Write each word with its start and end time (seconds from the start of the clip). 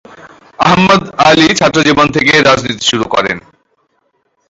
আহম্মদ 0.59 1.01
আলী 1.27 1.45
ছাত্র 1.59 1.77
জীবন 1.87 2.07
থেকে 2.11 2.33
রাজনীতি 2.39 2.83
শুরু 2.91 3.05
করেন। 3.13 3.37